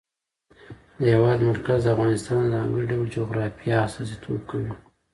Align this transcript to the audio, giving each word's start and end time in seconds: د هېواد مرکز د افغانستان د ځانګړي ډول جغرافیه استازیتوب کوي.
د 1.01 1.03
هېواد 1.13 1.39
مرکز 1.49 1.79
د 1.83 1.87
افغانستان 1.95 2.39
د 2.43 2.47
ځانګړي 2.53 2.85
ډول 2.91 3.07
جغرافیه 3.17 3.77
استازیتوب 3.85 4.39
کوي. 4.49 4.73